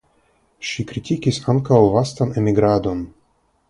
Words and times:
Ŝi 0.69 0.85
kritikis 0.93 1.41
ankaŭ 1.55 1.81
vastan 1.99 2.35
emigradon. 2.43 3.09